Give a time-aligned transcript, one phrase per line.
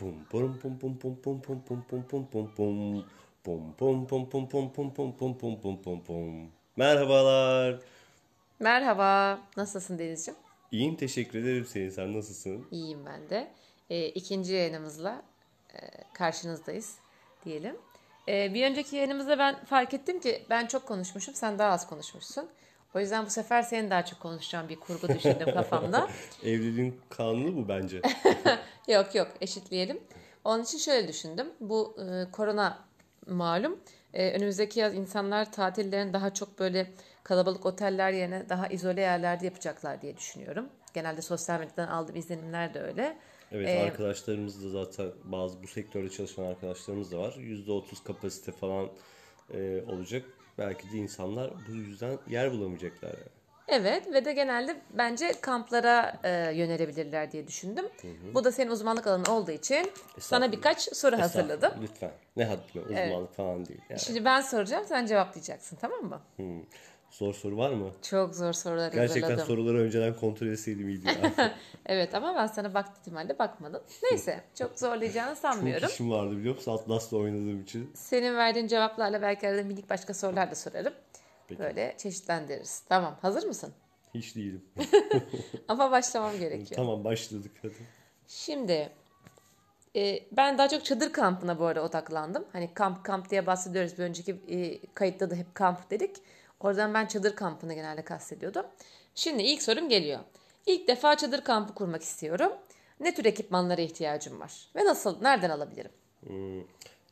[0.00, 3.04] Pum pum pum pum pum pum pum pum pum pum pum pum.
[3.44, 6.50] Pum pum pum pum pum pum pum pum pum pum pum pum.
[6.76, 7.80] Merhabalar.
[8.60, 9.40] Merhaba.
[9.56, 10.38] Nasılsın Denizciğim?
[10.72, 11.90] İyiyim teşekkür ederim senin.
[11.90, 12.66] Sen nasılsın?
[12.70, 13.50] İyiyim ben de.
[13.90, 15.22] E, ikinci yayınımızla
[15.74, 15.78] e,
[16.12, 16.98] karşınızdayız
[17.44, 17.76] diyelim.
[18.28, 22.48] E, bir önceki yayınımızda ben fark ettim ki ben çok konuşmuşum, sen daha az konuşmuşsun.
[22.94, 26.08] O yüzden bu sefer senin daha çok konuşacağın bir kurgu düşündüm kafamda.
[26.44, 28.02] Evliliğin kanunu bu bence.
[28.88, 30.00] yok yok eşitleyelim.
[30.44, 31.46] Onun için şöyle düşündüm.
[31.60, 32.78] Bu e, korona
[33.26, 33.80] malum.
[34.14, 36.90] E, önümüzdeki yaz insanlar tatillerini daha çok böyle
[37.22, 40.68] kalabalık oteller yerine daha izole yerlerde yapacaklar diye düşünüyorum.
[40.94, 43.18] Genelde sosyal medyadan aldığım izlenimler de öyle.
[43.52, 47.32] Evet ee, arkadaşlarımız da zaten bazı bu sektörde çalışan arkadaşlarımız da var.
[47.32, 48.88] %30 kapasite falan
[49.54, 50.24] e, olacak.
[50.58, 53.08] Belki de insanlar bu yüzden yer bulamayacaklar.
[53.08, 53.40] Yani.
[53.70, 57.84] Evet ve de genelde bence kamplara e, yönelebilirler diye düşündüm.
[58.02, 58.34] Hı hı.
[58.34, 61.72] Bu da senin uzmanlık alanın olduğu için sana birkaç soru hazırladım.
[61.82, 62.12] Lütfen.
[62.36, 63.36] Ne haddime uzmanlık evet.
[63.36, 63.80] falan değil.
[63.90, 64.00] Yani.
[64.00, 66.20] Şimdi ben soracağım sen cevaplayacaksın tamam mı?
[66.36, 66.42] Hı.
[67.10, 67.90] Zor soru var mı?
[68.02, 69.46] Çok zor sorular Gerçekten hazırladım.
[69.46, 71.08] soruları önceden kontrol etseydim iyiydi.
[71.86, 73.82] evet ama ben sana baktım halde bakmadın.
[74.10, 75.80] Neyse çok zorlayacağını sanmıyorum.
[75.82, 77.90] Çok işim vardı biliyor musun Atlas'la oynadığım için.
[77.94, 80.92] Senin verdiğin cevaplarla belki arada minik başka sorular da sorarım.
[81.48, 81.60] Peki.
[81.60, 82.82] Böyle çeşitlendiririz.
[82.88, 83.72] Tamam hazır mısın?
[84.14, 84.64] Hiç değilim.
[85.68, 86.76] ama başlamam gerekiyor.
[86.76, 87.74] Tamam başladık hadi.
[88.28, 88.92] Şimdi
[89.96, 92.44] e, ben daha çok çadır kampına bu arada odaklandım.
[92.52, 93.98] Hani kamp kamp diye bahsediyoruz.
[93.98, 96.16] Bir önceki e, kayıtta da hep kamp dedik.
[96.60, 98.66] Oradan ben çadır kampını genelde kastediyordum.
[99.14, 100.20] Şimdi ilk sorum geliyor.
[100.66, 102.52] İlk defa çadır kampı kurmak istiyorum.
[103.00, 104.68] Ne tür ekipmanlara ihtiyacım var?
[104.76, 105.90] Ve nasıl, nereden alabilirim?
[106.26, 106.62] Hmm,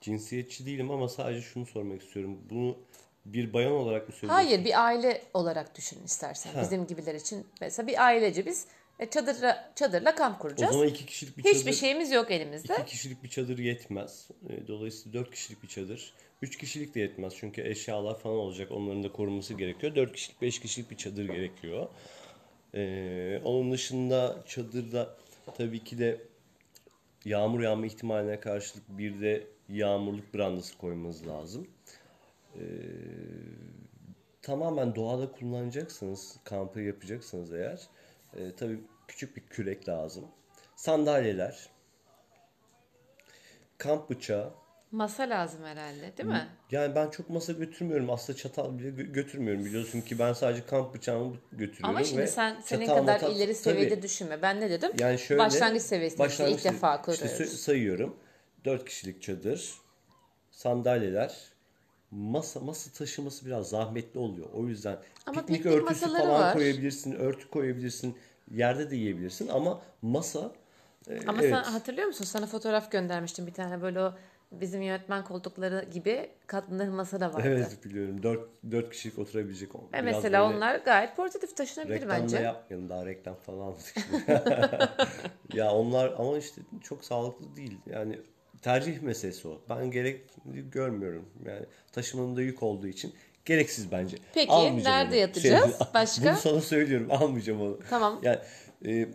[0.00, 2.38] cinsiyetçi değilim ama sadece şunu sormak istiyorum.
[2.50, 2.76] Bunu
[3.24, 4.44] bir bayan olarak mı söylüyorsun?
[4.46, 6.52] Hayır, bir aile olarak düşün istersen.
[6.52, 6.62] Ha.
[6.62, 7.46] Bizim gibiler için.
[7.60, 8.66] Mesela bir ailece biz
[8.98, 10.70] e, çadırla, çadırla kamp kuracağız.
[10.70, 11.54] O zaman iki kişilik bir çadır...
[11.54, 12.74] Hiçbir şeyimiz yok elimizde.
[12.74, 14.28] İki kişilik bir çadır yetmez.
[14.48, 16.14] E, dolayısıyla dört kişilik bir çadır.
[16.42, 18.70] Üç kişilik de yetmez çünkü eşyalar falan olacak.
[18.70, 19.94] Onların da korunması gerekiyor.
[19.94, 21.88] Dört kişilik, beş kişilik bir çadır gerekiyor.
[22.74, 25.16] Ee, onun dışında çadırda
[25.56, 26.20] tabii ki de
[27.24, 31.68] yağmur yağma ihtimaline karşılık bir de yağmurluk brandası koymanız lazım.
[32.54, 32.60] Ee,
[34.42, 37.80] tamamen doğada kullanacaksınız, kampı yapacaksınız eğer.
[38.38, 40.24] E, tabii küçük bir kürek lazım.
[40.76, 41.68] Sandalyeler,
[43.78, 44.52] kamp bıçağı,
[44.90, 46.48] Masa lazım herhalde değil mi?
[46.70, 48.10] Yani ben çok masa götürmüyorum.
[48.10, 49.64] Aslında çatal bile götürmüyorum.
[49.64, 51.96] Biliyorsun ki ben sadece kamp bıçağımı götürüyorum.
[51.96, 54.42] Ama şimdi ve sen senin kadar matal, ileri seviyede tabii, düşünme.
[54.42, 54.90] Ben ne dedim?
[54.98, 57.30] Yani şöyle, başlangıç seviyesinde başlangıç, ilk defa kuruyoruz.
[57.32, 58.16] İşte sayıyorum.
[58.64, 59.74] Dört kişilik çadır,
[60.50, 61.36] sandalyeler,
[62.10, 64.48] masa masa taşıması biraz zahmetli oluyor.
[64.52, 66.54] O yüzden ama piknik, piknik örtüsü falan var.
[66.54, 68.16] koyabilirsin, örtü koyabilirsin,
[68.50, 70.52] yerde de yiyebilirsin ama masa
[71.08, 71.50] e, ama evet.
[71.50, 72.24] sen hatırlıyor musun?
[72.24, 74.12] Sana fotoğraf göndermiştim bir tane böyle o
[74.52, 77.42] bizim yönetmen koltukları gibi katlanır masa da vardı.
[77.44, 78.22] Evet biliyorum.
[78.22, 79.70] Dört, dört kişilik oturabilecek.
[79.92, 82.38] Ve mesela onlar gayet portatif taşınabilir reklam bence.
[82.38, 83.94] Reklam yapmayalım daha reklam falan aldık.
[85.54, 87.78] ya onlar ama işte çok sağlıklı değil.
[87.86, 88.18] Yani
[88.62, 89.60] tercih meselesi o.
[89.68, 90.20] Ben gerek
[90.72, 91.28] görmüyorum.
[91.46, 93.14] Yani taşımanın yük olduğu için
[93.44, 94.16] gereksiz bence.
[94.34, 94.52] Peki
[94.84, 95.20] nerede onu.
[95.20, 95.78] yatacağız?
[95.78, 96.30] Şey, Başka?
[96.30, 97.06] Bunu sana söylüyorum.
[97.10, 97.78] Almayacağım onu.
[97.90, 98.20] Tamam.
[98.22, 98.38] Yani
[98.86, 99.08] e,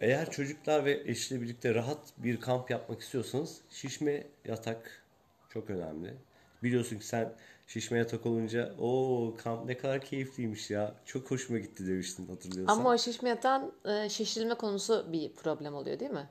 [0.00, 5.02] eğer çocuklar ve eşle birlikte rahat bir kamp yapmak istiyorsanız şişme yatak
[5.48, 6.14] çok önemli.
[6.62, 7.32] Biliyorsun ki sen
[7.66, 10.94] şişme yatak olunca o kamp ne kadar keyifliymiş ya.
[11.04, 12.78] Çok hoşuma gitti demiştin hatırlıyorsan.
[12.78, 16.28] Ama o şişme yatağın e, şişirilme konusu bir problem oluyor değil mi?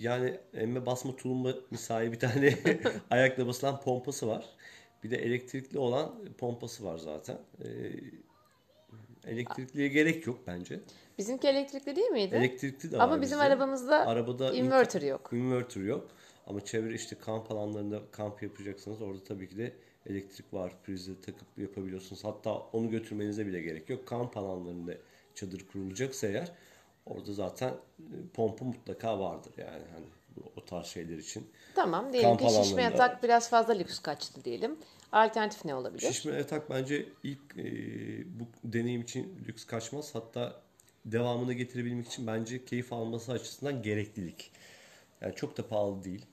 [0.00, 2.58] Yani emme basma tulumba misali bir tane
[3.10, 4.44] ayakla basılan pompası var.
[5.04, 7.38] Bir de elektrikli olan pompası var zaten.
[7.64, 7.68] Ee,
[9.26, 10.80] elektrikliye gerek yok bence.
[11.18, 12.34] Bizimki elektrikli değil miydi?
[12.34, 13.46] Elektrikli de var Ama bizim bizde.
[13.46, 15.30] arabamızda Arabada inverter yok.
[15.32, 16.10] Inverter yok.
[16.46, 19.02] Ama çevre işte kamp alanlarında kamp yapacaksınız.
[19.02, 19.72] Orada tabii ki de
[20.06, 20.72] elektrik var.
[20.84, 22.24] Prizi takıp yapabiliyorsunuz.
[22.24, 24.06] Hatta onu götürmenize bile gerek yok.
[24.06, 24.94] Kamp alanlarında
[25.34, 26.52] çadır kurulacaksa eğer
[27.06, 30.06] orada zaten e, pompa mutlaka vardır yani hani
[30.56, 31.50] o tarz şeyler için.
[31.74, 34.78] Tamam diyelim kamp ki şişme yatak biraz fazla lüks kaçtı diyelim.
[35.12, 36.12] Alternatif ne olabilir?
[36.12, 37.64] Şişme yatak bence ilk e,
[38.40, 40.14] bu deneyim için lüks kaçmaz.
[40.14, 40.62] Hatta
[41.04, 44.52] devamını getirebilmek için bence keyif alması açısından gereklilik.
[45.20, 46.26] Yani çok da pahalı değil.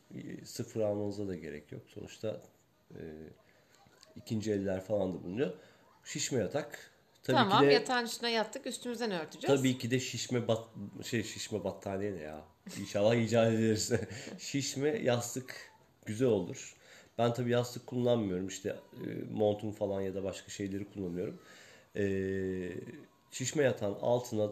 [0.45, 1.81] Sıfır almanıza da gerek yok.
[1.87, 2.41] Sonuçta
[2.91, 3.01] e,
[4.15, 5.53] ikinci eller falan da bulunuyor.
[6.03, 6.91] Şişme yatak.
[7.27, 9.59] Tabii tamam ki de, yatağın üstüne yattık üstümüzden örteceğiz.
[9.59, 10.67] Tabii ki de şişme bat,
[11.03, 12.41] şey şişme battaniye ne ya?
[12.79, 13.91] İnşallah icat ederiz.
[14.39, 15.71] şişme yastık
[16.05, 16.75] güzel olur.
[17.17, 18.47] Ben tabii yastık kullanmıyorum.
[18.47, 21.39] İşte e, montum falan ya da başka şeyleri kullanıyorum.
[21.95, 22.73] Eee
[23.31, 24.51] şişme yatağın altına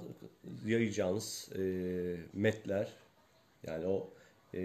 [0.65, 1.61] yayacağınız e,
[2.33, 2.87] metler
[3.67, 4.09] yani o
[4.53, 4.61] e,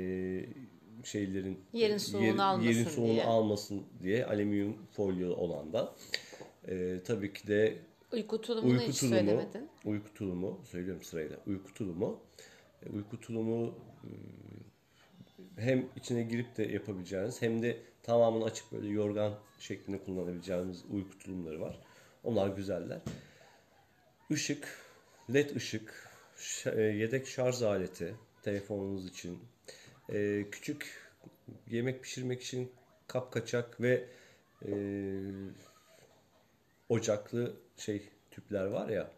[1.05, 3.25] şeylerin Yerin soğuğunu almasın yerin soğuğunu diye.
[3.25, 5.91] almasın diye alüminyum folyo olandan.
[6.69, 7.79] E, tabii ki de
[8.13, 9.69] Uyku tulumunu uyku hiç tulumu, söylemedin.
[9.85, 11.37] uyku tulumu söylüyorum sırayla.
[11.47, 12.21] Uyku tulumu,
[12.83, 13.75] E, uyku tulumu
[14.05, 14.11] e,
[15.57, 21.61] hem içine girip de yapabileceğiniz hem de tamamını açıp böyle yorgan şeklinde kullanabileceğiniz uyku tulumları
[21.61, 21.81] var.
[22.25, 22.99] Onlar güzeller.
[24.31, 24.69] Işık,
[25.35, 26.11] led ışık,
[26.67, 29.39] e, yedek şarj aleti telefonunuz için,
[30.51, 31.11] küçük
[31.71, 32.73] yemek pişirmek için
[33.07, 34.07] kap kaçak ve
[36.89, 39.11] ocaklı şey tüpler var ya.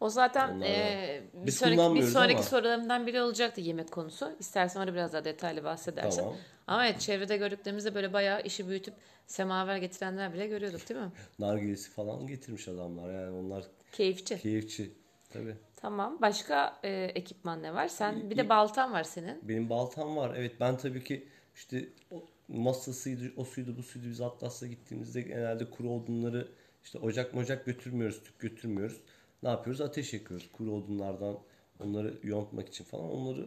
[0.00, 2.42] O zaten eee, bir Biz sonraki, bir sonraki ama.
[2.42, 4.32] sorularımdan biri olacaktı yemek konusu.
[4.40, 6.20] İstersen orada biraz daha detaylı bahsedersin.
[6.20, 6.36] Tamam.
[6.66, 8.94] Ama evet çevrede gördüklerimizde böyle bayağı işi büyütüp
[9.26, 11.10] semaver getirenler bile görüyorduk değil mi?
[11.38, 14.38] Nargilesi falan getirmiş adamlar yani onlar Keyifçi.
[14.38, 14.92] keyifçi.
[15.32, 15.54] Tabii.
[15.76, 16.18] Tamam.
[16.22, 17.88] Başka eee, ekipman ne var?
[17.88, 19.48] Sen bir de baltan var senin.
[19.48, 20.34] Benim baltam var.
[20.36, 24.06] Evet ben tabii ki işte o masasıydı, o suydu, bu suydu.
[24.10, 26.48] Biz Atlas'la gittiğimizde genelde kuru odunları
[26.88, 29.00] işte ocak mocak götürmüyoruz, tüp götürmüyoruz.
[29.42, 29.80] Ne yapıyoruz?
[29.80, 30.52] Ateş yakıyoruz.
[30.52, 31.38] Kuru odunlardan
[31.84, 33.10] onları yontmak için falan.
[33.10, 33.46] Onları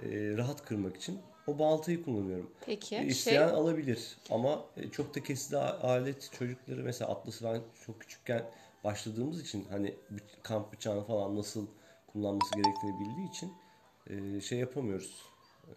[0.00, 2.50] e, rahat kırmak için o baltayı kullanıyorum.
[2.66, 2.94] Peki.
[2.94, 7.60] E, Şey, İsteyen alabilir ama e, çok da kesidi a- alet çocukları mesela Atlas'ı ben
[7.86, 8.44] çok küçükken
[8.84, 9.94] başladığımız için hani
[10.42, 11.66] kamp bıçağını falan nasıl
[12.12, 13.52] kullanması gerektiğini bildiği için
[14.06, 15.22] e, şey yapamıyoruz.
[15.66, 15.72] E,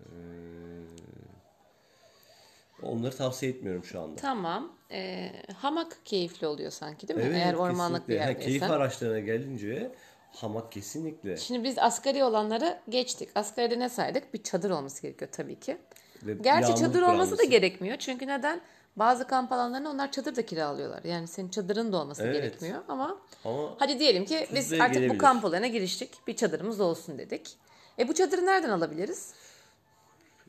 [2.84, 4.22] onları tavsiye etmiyorum şu anda.
[4.22, 4.72] tamam.
[4.92, 7.26] Eee, hamak keyifli oluyor sanki değil mi?
[7.26, 8.34] Evet, Eğer ormanlık bir kesinlikle.
[8.34, 8.70] Ha, keyif yerdeysen.
[8.70, 9.92] araçlarına gelince
[10.32, 11.38] hamak kesinlikle.
[11.38, 13.30] Şimdi biz asgari olanları geçtik.
[13.36, 14.34] Asgaride ne saydık?
[14.34, 15.78] Bir çadır olması gerekiyor tabii ki.
[16.24, 17.46] Ve Gerçi çadır olması da brandası.
[17.50, 17.98] gerekmiyor.
[17.98, 18.62] Çünkü neden?
[18.96, 21.04] Bazı kamp alanlarında onlar çadır da kiralıyorlar.
[21.04, 22.34] Yani senin çadırın da olması Evet.
[22.34, 25.18] gerekmiyor ama Ama hadi diyelim ki biz artık bu gelebilir.
[25.20, 26.28] kamp olayına giriştik.
[26.28, 27.58] Bir çadırımız olsun dedik.
[28.00, 29.34] E bu çadırı nereden alabiliriz?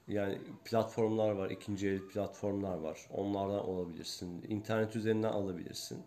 [0.09, 3.07] Yani platformlar var, ikinci el platformlar var.
[3.11, 4.45] Onlardan olabilirsin.
[4.49, 6.03] İnternet üzerinden alabilirsin.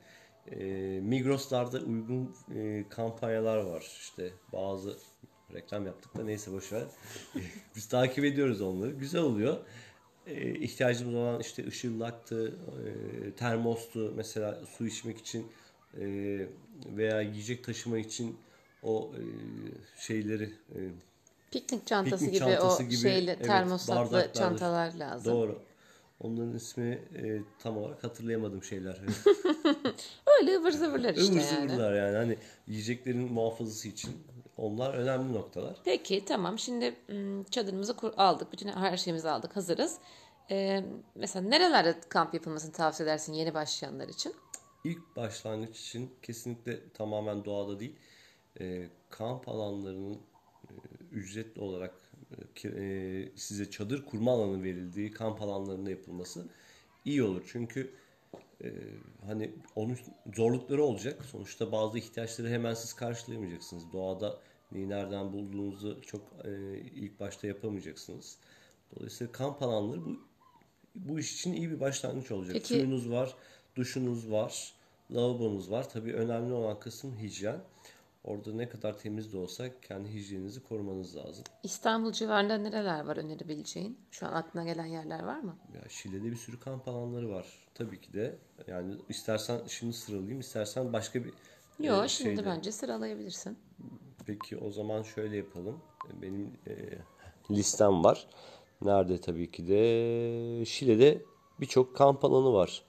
[0.51, 0.55] Ee,
[1.03, 3.81] Migros'larda uygun e, kampanyalar var.
[3.81, 4.97] İşte bazı
[5.53, 6.83] reklam yaptık da neyse boşver.
[7.75, 8.91] Biz takip ediyoruz onları.
[8.91, 9.57] Güzel oluyor.
[10.27, 15.47] Ee, ihtiyacımız olan işte ışıllaktı, e, termostu mesela su içmek için
[15.97, 16.05] e,
[16.85, 18.37] veya yiyecek taşıma için
[18.83, 19.23] o e,
[20.01, 20.79] şeyleri e,
[21.51, 25.33] Piknik çantası Piknik gibi çantası o gibi, şeyli evet, termosatlı çantalar lazım.
[25.33, 25.61] Doğru.
[26.19, 29.01] Onların ismi e, tam olarak hatırlayamadığım şeyler.
[30.39, 31.67] Öyle ıvır zıvırlar işte yani.
[31.69, 32.17] zıvırlar yani.
[32.17, 32.37] Hani
[32.67, 34.11] yiyeceklerin muhafazası için
[34.57, 35.77] onlar önemli noktalar.
[35.85, 38.53] Peki tamam şimdi ım, çadırımızı aldık.
[38.53, 39.55] Bütün her şeyimizi aldık.
[39.55, 39.97] Hazırız.
[40.51, 40.83] Ee,
[41.15, 44.33] mesela nerelerde kamp yapılmasını tavsiye edersin yeni başlayanlar için?
[44.83, 47.95] İlk başlangıç için kesinlikle tamamen doğada değil,
[48.59, 50.19] e, kamp alanlarının
[51.11, 51.93] ücretli olarak
[52.63, 56.47] e, e, size çadır kurma alanı verildiği kamp alanlarında yapılması
[57.05, 57.41] iyi olur.
[57.51, 57.91] Çünkü
[58.63, 58.69] e,
[59.25, 59.97] hani onun
[60.35, 61.25] zorlukları olacak.
[61.25, 63.83] Sonuçta bazı ihtiyaçları hemen siz karşılayamayacaksınız.
[63.93, 64.39] Doğada
[64.71, 68.37] neyi nereden bulduğunuzu çok e, ilk başta yapamayacaksınız.
[68.95, 70.19] Dolayısıyla kamp alanları bu
[70.95, 72.53] bu iş için iyi bir başlangıç olacak.
[72.53, 73.35] Peki- Suyunuz var,
[73.75, 74.73] duşunuz var,
[75.11, 75.89] lavabonuz var.
[75.89, 77.61] Tabii önemli olan kısım hijyen.
[78.29, 81.43] Orada ne kadar temiz de olsa kendi hijyeninizi korumanız lazım.
[81.63, 83.99] İstanbul civarında nereler var önerebileceğin?
[84.11, 85.55] Şu an aklına gelen yerler var mı?
[85.75, 87.45] Ya Şile'de bir sürü kamp alanları var.
[87.75, 91.33] Tabii ki de yani istersen şimdi sıralayayım, istersen başka bir
[91.79, 92.45] Yok e, şimdi şeyde.
[92.45, 93.57] bence sıralayabilirsin.
[94.25, 95.79] Peki o zaman şöyle yapalım.
[96.21, 96.73] Benim e,
[97.51, 98.27] listem var.
[98.81, 101.21] Nerede tabii ki de Şile'de
[101.59, 102.83] birçok kamp alanı var.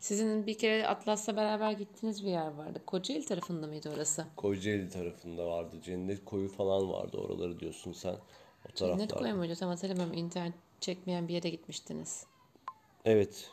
[0.00, 2.82] Sizin bir kere Atlas'la beraber gittiğiniz bir yer vardı.
[2.86, 4.24] Kocaeli tarafında mıydı orası?
[4.36, 5.76] Kocaeli tarafında vardı.
[5.84, 7.16] Cennet koyu falan vardı.
[7.16, 8.12] Oraları diyorsun sen.
[8.12, 8.96] O taraflarda.
[8.96, 9.54] Cennet koyu muydu?
[9.54, 10.14] Tam hatırlamıyorum.
[10.14, 12.26] İnternet çekmeyen bir yere gitmiştiniz.
[13.04, 13.50] Evet.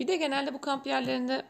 [0.00, 1.44] Bir de genelde bu kamp yerlerinde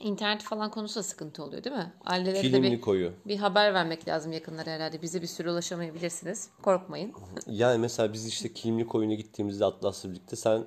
[0.00, 1.92] internet falan konusunda sıkıntı oluyor değil mi?
[2.04, 3.12] Ailelere de Kilimli bir, koyu.
[3.26, 5.02] bir haber vermek lazım yakınlara herhalde.
[5.02, 6.50] Bize bir süre ulaşamayabilirsiniz.
[6.62, 7.12] Korkmayın.
[7.46, 10.64] Yani mesela biz işte Kilimli koyuna gittiğimizde Atlas'la birlikte sen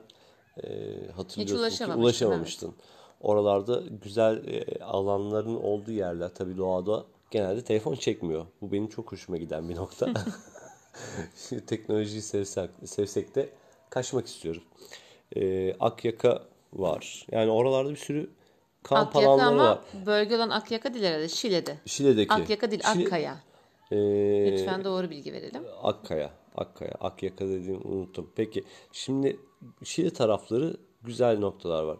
[0.63, 0.67] e,
[1.11, 2.73] hatırlıyorsun ki ulaşamamıştın, ulaşamamıştın.
[3.21, 8.45] Oralarda güzel e, alanların olduğu yerler tabii doğada genelde telefon çekmiyor.
[8.61, 10.13] Bu benim çok hoşuma giden bir nokta.
[11.67, 13.49] Teknolojiyi sevsek, sevsek de
[13.89, 14.63] kaçmak istiyoruz.
[15.35, 17.25] E, Akyaka var.
[17.31, 18.29] Yani oralarda bir sürü
[18.83, 19.79] kamp Akyaka alanları ama var.
[20.05, 21.29] bölge olan Akyaka değil herhalde.
[21.29, 21.77] Şile'de.
[21.85, 22.33] Şile'deki.
[22.33, 23.37] Akyaka değil Şile- Akkaya.
[23.91, 23.97] E,
[24.51, 25.63] Lütfen doğru bilgi verelim.
[25.83, 28.32] Akkaya, Akkaya, Akyaka dediğimi unuttum.
[28.36, 29.39] Peki şimdi
[29.84, 31.98] Şili tarafları güzel noktalar var.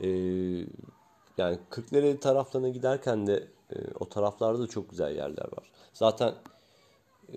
[0.00, 0.08] Ee,
[1.38, 5.70] yani Kırklareli taraflarına giderken de e, o taraflarda da çok güzel yerler var.
[5.92, 6.34] Zaten
[7.28, 7.36] e,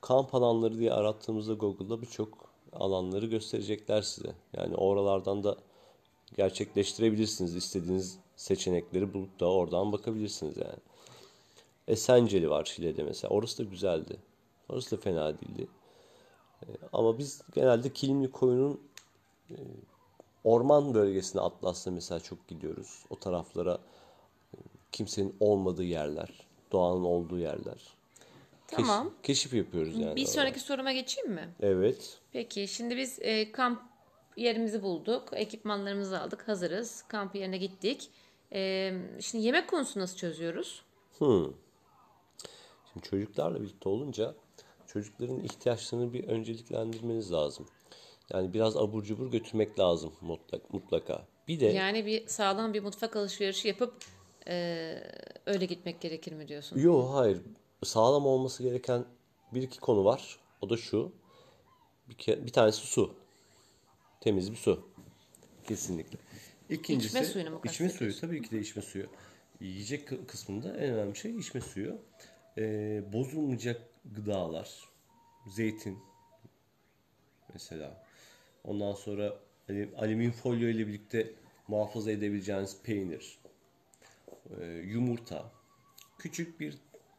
[0.00, 4.34] kamp alanları diye arattığımızda Google'da birçok alanları gösterecekler size.
[4.52, 5.56] Yani oralardan da
[6.36, 7.56] gerçekleştirebilirsiniz.
[7.56, 10.78] istediğiniz seçenekleri bulup da oradan bakabilirsiniz yani.
[11.88, 13.34] Esenceli var Şile'de mesela.
[13.34, 14.16] Orası da güzeldi.
[14.68, 15.68] Orası da fena değildi.
[16.62, 18.80] E, ama biz genelde Kilimli Koyun'un
[19.50, 19.56] e,
[20.44, 23.04] orman bölgesine Atlas'ta mesela çok gidiyoruz.
[23.10, 23.78] O taraflara
[24.54, 24.56] e,
[24.92, 27.94] kimsenin olmadığı yerler, doğanın olduğu yerler.
[28.68, 29.04] Tamam.
[29.04, 30.16] Keşif, keşif yapıyoruz yani.
[30.16, 31.54] Bir sonraki soruma geçeyim mi?
[31.60, 32.18] Evet.
[32.32, 33.82] Peki şimdi biz e, kamp
[34.36, 35.28] yerimizi bulduk.
[35.32, 36.48] Ekipmanlarımızı aldık.
[36.48, 37.04] Hazırız.
[37.08, 38.10] Kamp yerine gittik.
[38.52, 40.82] E, şimdi yemek konusunu nasıl çözüyoruz?
[41.18, 41.46] Hmm.
[42.92, 44.34] Şimdi çocuklarla birlikte olunca
[44.86, 47.66] çocukların ihtiyaçlarını bir önceliklendirmeniz lazım.
[48.30, 51.26] Yani biraz abur cubur götürmek lazım mutlak, mutlaka.
[51.48, 53.94] Bir de Yani bir sağlam bir mutfak alışverişi yapıp
[54.48, 54.94] e,
[55.46, 56.78] öyle gitmek gerekir mi diyorsun?
[56.78, 57.40] Yok hayır.
[57.84, 59.04] Sağlam olması gereken
[59.54, 60.38] bir iki konu var.
[60.60, 61.12] O da şu.
[62.08, 63.14] Bir, ke- bir tanesi su.
[64.20, 64.88] Temiz bir su.
[65.68, 66.18] Kesinlikle.
[66.70, 69.06] İkincisi İçme suyunu mu içme suyu tabii ki de içme suyu.
[69.60, 71.98] Yiyecek kı- kısmında en önemli şey içme suyu.
[72.58, 74.88] Ee, bozulmayacak gıdalar.
[75.46, 75.98] Zeytin
[77.52, 78.04] mesela.
[78.64, 79.34] Ondan sonra
[79.66, 81.32] hani alüminyum folyo ile birlikte
[81.68, 83.38] muhafaza edebileceğiniz peynir,
[84.60, 85.50] e, yumurta,
[86.18, 86.78] küçük bir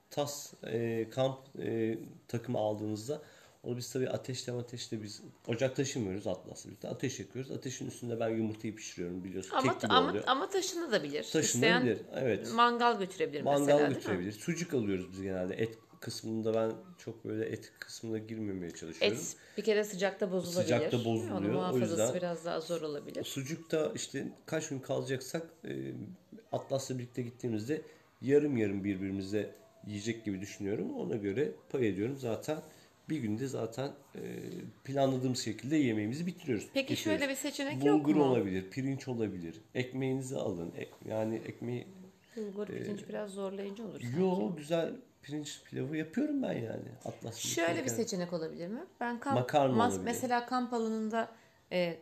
[0.09, 1.97] tas e, kamp e,
[2.27, 3.21] takımı aldığınızda
[3.63, 7.51] onu biz tabii ateşle ateşle biz ocak taşımıyoruz Atlas'la birlikte ateş yakıyoruz.
[7.51, 9.51] Ateşin üstünde ben yumurtayı pişiriyorum biliyorsun.
[9.55, 10.23] Ama gibi ama oluyor.
[10.27, 11.23] ama taşınabilir.
[11.23, 11.97] Taşınabilir.
[12.15, 12.51] Evet.
[12.53, 13.93] mangal götürebilir Mangal mesela mi?
[13.95, 14.31] götürebilir.
[14.31, 15.53] Sucuk alıyoruz biz genelde.
[15.55, 19.17] Et kısmında ben çok böyle et kısmına girmemeye çalışıyorum.
[19.17, 20.63] Et bir kere sıcakta bozulabilir.
[20.63, 21.37] Sıcakta bozuluyor.
[21.37, 23.23] Onun O muhafazası yüzden- biraz daha zor olabilir.
[23.23, 25.93] Sucukta işte kaç gün kalacaksak e,
[26.51, 27.81] Atlas'la birlikte gittiğimizde
[28.21, 29.55] yarım yarım birbirimize
[29.87, 30.93] yiyecek gibi düşünüyorum.
[30.95, 32.17] Ona göre pay ediyorum.
[32.17, 32.57] Zaten
[33.09, 34.21] bir günde zaten e,
[34.83, 36.67] planladığımız şekilde yemeğimizi bitiriyoruz.
[36.73, 37.19] Peki getiriyoruz.
[37.21, 38.23] şöyle bir seçenek yok Bulgur mu?
[38.23, 39.61] olabilir, pirinç olabilir.
[39.75, 40.71] Ekmeğinizi alın.
[40.77, 41.87] Ek- yani ekmeği
[42.35, 44.01] Bulgur pirinç biraz zorlayıcı olur.
[44.01, 44.19] sanki.
[44.19, 44.91] Yo güzel
[45.21, 46.89] pirinç pilavı yapıyorum ben yani.
[47.05, 47.95] Atlas Şöyle bir birlikte.
[47.95, 48.83] seçenek olabilir mi?
[48.99, 50.03] Ben kamp Makarna mas- olabilir.
[50.05, 51.29] mesela kamp alanında
[51.71, 51.97] e,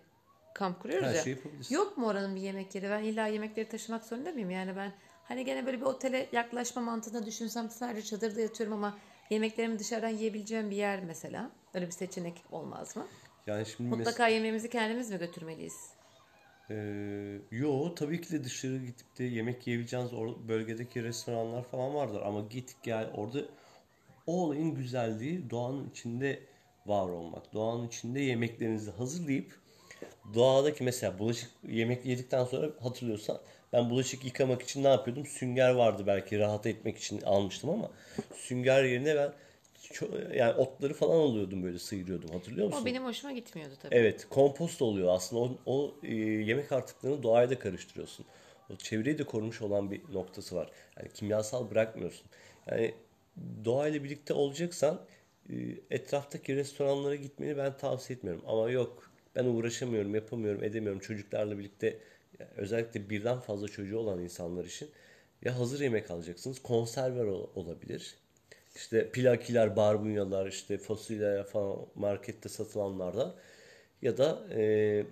[0.55, 1.31] kamp kuruyoruz Her ya.
[1.31, 1.75] yapabilirsin.
[1.75, 2.89] Yok mu oranın bir yemek yeri?
[2.89, 4.49] Ben illa yemekleri taşımak zorunda mıyım?
[4.51, 4.93] Yani ben
[5.23, 8.97] hani gene böyle bir otele yaklaşma mantığında düşünsem sadece çadırda yatıyorum ama
[9.31, 11.51] yemeklerimi dışarıdan yiyebileceğim bir yer mesela.
[11.73, 13.07] Öyle bir seçenek olmaz mı?
[13.47, 15.89] Yani şimdi mes- Mutlaka yemeğimizi kendimiz mi götürmeliyiz?
[16.69, 22.21] Ee, yo tabii ki de dışarı gidip de yemek yiyebileceğiniz or- bölgedeki restoranlar falan vardır
[22.25, 23.39] ama git gel orada
[24.27, 26.39] o olayın güzelliği doğanın içinde
[26.85, 27.53] var olmak.
[27.53, 29.59] Doğanın içinde yemeklerinizi hazırlayıp
[30.33, 33.37] doğadaki mesela bulaşık yemek yedikten sonra hatırlıyorsan
[33.73, 35.25] ben bulaşık yıkamak için ne yapıyordum?
[35.25, 37.91] Sünger vardı belki rahat etmek için almıştım ama
[38.35, 39.33] sünger yerine ben
[40.35, 42.81] yani otları falan alıyordum böyle sıyırıyordum hatırlıyor musun?
[42.81, 43.95] O benim hoşuma gitmiyordu tabii.
[43.95, 45.41] Evet, kompost oluyor aslında.
[45.41, 48.25] O, o e, yemek artıklarını doğaya da karıştırıyorsun.
[48.73, 50.69] O çevreyi de korumuş olan bir noktası var.
[50.99, 52.25] Yani kimyasal bırakmıyorsun.
[52.71, 52.93] Yani
[53.65, 55.01] doğayla birlikte olacaksan
[55.49, 55.55] e,
[55.91, 58.43] etraftaki restoranlara gitmeni ben tavsiye etmiyorum.
[58.47, 60.99] Ama yok ben uğraşamıyorum, yapamıyorum, edemiyorum.
[60.99, 61.99] Çocuklarla birlikte
[62.55, 64.89] özellikle birden fazla çocuğu olan insanlar için
[65.41, 68.15] ya hazır yemek alacaksınız, konserve ol- olabilir.
[68.75, 73.35] İşte plakiler, barbunyalar, işte fasulye falan markette satılanlardan
[74.01, 75.05] ya da e,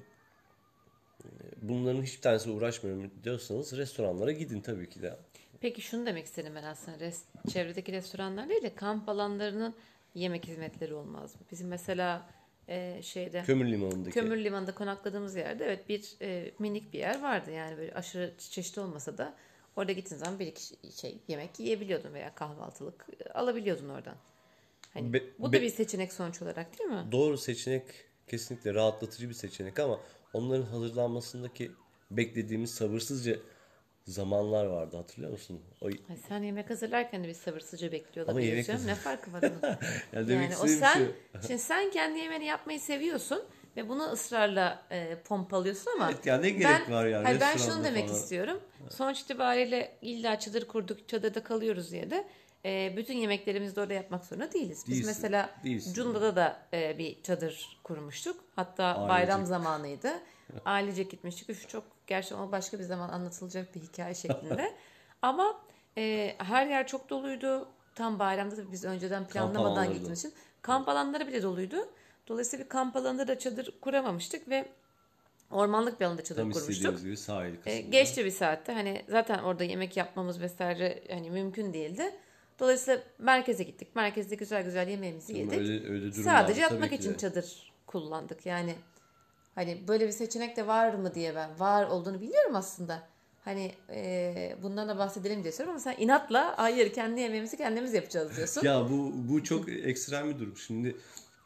[1.61, 5.17] bunların hiçbir tanesi uğraşmıyorum diyorsanız restoranlara gidin tabii ki de.
[5.61, 6.97] Peki şunu demek istedim ben aslında.
[6.97, 9.75] Res- çevredeki restoranlar değil de kamp alanlarının
[10.15, 11.41] yemek hizmetleri olmaz mı?
[11.51, 12.29] Bizim mesela
[12.69, 14.11] e, şeyde Kömür limanındaki.
[14.11, 17.51] Kömür limanında konakladığımız yerde evet bir e, minik bir yer vardı.
[17.51, 19.33] Yani böyle aşırı çeşitli olmasa da
[19.75, 24.15] orada gittiğin zaman bir iki şey yemek yiyebiliyordun veya kahvaltılık e, alabiliyordun oradan.
[24.93, 27.11] Hani Be- bu da be- bir seçenek sonuç olarak değil mi?
[27.11, 27.83] Doğru seçenek
[28.27, 29.99] kesinlikle rahatlatıcı bir seçenek ama
[30.33, 31.71] onların hazırlanmasındaki
[32.11, 33.37] beklediğimiz sabırsızca
[34.09, 35.61] zamanlar vardı hatırlıyor musun?
[35.81, 35.93] O, Ay
[36.29, 38.87] sen yemek hazırlarken de bir sabırsızca bekliyor Ama yemek canım.
[38.87, 39.61] Ne farkı var onun?
[40.13, 41.47] yani demek yani o istediğim sen, şu.
[41.47, 43.43] şimdi sen kendi yemeğini yapmayı seviyorsun
[43.77, 47.83] ve bunu ısrarla e, pompalıyorsun ama Evet, yani ne gerek var yani hayır, ben şunu
[47.83, 48.19] demek falan.
[48.19, 48.59] istiyorum.
[48.89, 52.27] Sonuç itibariyle illa çadır kurduk, çadırda kalıyoruz diye de
[52.65, 54.83] e, bütün yemeklerimizi de orada yapmak zorunda değiliz.
[54.87, 55.93] Biz Değilsin, mesela değilsin.
[55.93, 58.43] Cunda'da da e, bir çadır kurmuştuk.
[58.55, 59.09] Hatta Ailecek.
[59.09, 60.11] bayram zamanıydı.
[60.65, 61.49] Ailecek gitmiştik.
[61.49, 64.73] Üf, çok gerçekten o başka bir zaman anlatılacak bir hikaye şeklinde.
[65.21, 65.61] Ama
[65.97, 67.67] e, her yer çok doluydu.
[67.95, 70.33] Tam bayramda da biz önceden planlamadan gittiğimiz için.
[70.61, 71.75] Kamp alanları bile doluydu.
[72.27, 74.65] Dolayısıyla bir kamp alanında da çadır kuramamıştık ve
[75.51, 76.99] ormanlık bir alanda çadır Tam kurmuştuk.
[76.99, 78.73] gibi sahil E, geçti bir saatte.
[78.73, 82.15] Hani zaten orada yemek yapmamız vesaire hani mümkün değildi.
[82.59, 83.95] Dolayısıyla merkeze gittik.
[83.95, 85.59] Merkezde güzel güzel yemeğimizi yedik.
[85.59, 88.45] öyle- öyle Sadece tabii yatmak için çadır kullandık.
[88.45, 88.75] Yani
[89.55, 93.07] hani böyle bir seçenek de var mı diye ben var olduğunu biliyorum aslında.
[93.45, 98.37] Hani e, bundan da bahsedelim diye soruyorum ama sen inatla hayır kendi yemeğimizi kendimiz yapacağız
[98.37, 98.61] diyorsun.
[98.65, 100.57] Ya bu bu çok ekstrem bir durum.
[100.57, 100.95] Şimdi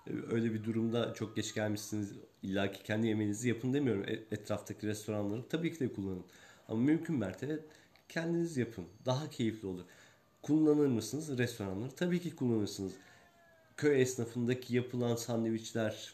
[0.08, 2.12] e, öyle bir durumda çok geç gelmişsiniz.
[2.44, 4.04] İlla ki kendi yemeğinizi yapın demiyorum.
[4.08, 6.24] E- Etraftaki restoranları tabii ki de kullanın.
[6.68, 7.60] Ama mümkün mertebe
[8.10, 8.86] kendiniz yapın.
[9.06, 9.84] Daha keyifli olur.
[10.42, 11.92] Kullanır mısınız restoranları?
[11.92, 12.94] Tabii ki kullanırsınız.
[13.78, 16.14] Köy esnafındaki yapılan sandviçler,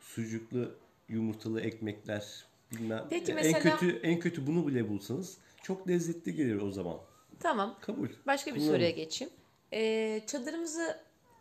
[0.00, 0.74] sucuklu
[1.08, 3.06] yumurtalı ekmekler, bilmem.
[3.10, 7.00] Peki en mesela- kötü en kötü bunu bile bulsanız çok lezzetli gelir o zaman.
[7.40, 7.78] Tamam.
[7.80, 8.08] Kabul.
[8.26, 8.72] Başka bir Kullanın.
[8.72, 9.32] soruya geçeyim.
[9.72, 11.00] E, çadırımızı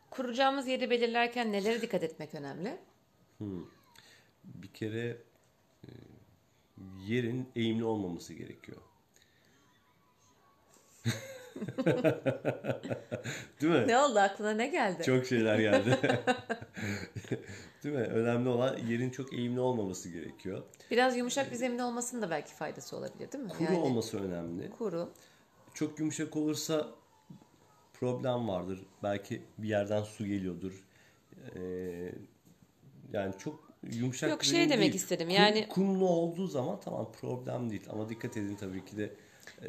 [0.10, 2.78] kuracağımız yeri belirlerken nelere dikkat etmek önemli?
[4.44, 5.18] Bir kere
[5.84, 5.90] e,
[7.08, 8.82] yerin eğimli olmaması gerekiyor.
[13.62, 13.88] Değil mi?
[13.88, 15.04] Ne oldu aklına ne geldi?
[15.04, 15.98] Çok şeyler geldi.
[17.84, 18.02] Değil mi?
[18.02, 20.64] Önemli olan yerin çok eğimli olmaması gerekiyor.
[20.92, 23.50] Biraz yumuşak bir zemin olmasının da belki faydası olabilir değil mi?
[23.50, 24.70] Kuru olması önemli.
[24.72, 25.10] Kuru.
[25.74, 26.88] Çok yumuşak olursa
[27.94, 28.80] problem vardır.
[29.04, 30.86] Belki bir yerden su geliyordur.
[31.56, 32.12] Ee,
[33.14, 34.94] yani çok yumuşak Yok, şey demek değil.
[34.94, 37.84] istedim, Kum- yani- kumlu olduğu zaman tamam problem değil.
[37.90, 39.14] Ama dikkat edin tabii ki de
[39.62, 39.68] e,